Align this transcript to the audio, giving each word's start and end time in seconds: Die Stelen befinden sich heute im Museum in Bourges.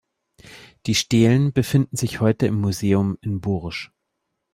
Die 0.87 0.95
Stelen 0.95 1.53
befinden 1.53 1.95
sich 1.95 2.21
heute 2.21 2.47
im 2.47 2.59
Museum 2.59 3.19
in 3.21 3.39
Bourges. 3.39 3.91